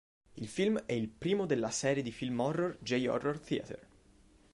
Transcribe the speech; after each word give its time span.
Il 0.35 0.47
film 0.47 0.81
è 0.87 0.93
il 0.93 1.09
primo 1.09 1.45
della 1.45 1.69
serie 1.69 2.01
di 2.01 2.11
film 2.11 2.39
horror 2.39 2.75
J-Horror 2.81 3.39
Theater. 3.39 3.87